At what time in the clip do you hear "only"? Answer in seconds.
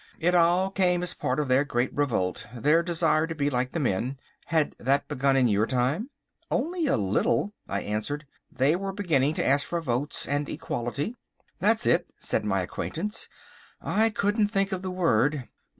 6.49-6.87